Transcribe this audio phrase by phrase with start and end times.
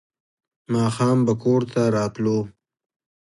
[0.73, 2.37] ماښام به کور ته راتلو.